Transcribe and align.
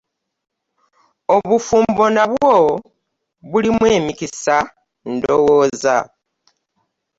Obufumbo 1.35 2.05
nabwo 2.15 2.53
bulimu 3.51 3.85
emikisa 3.97 4.55
ndowooza. 5.11 5.95